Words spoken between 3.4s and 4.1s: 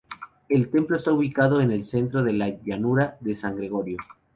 Gregorio.